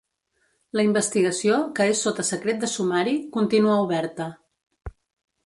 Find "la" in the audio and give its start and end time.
0.77-0.85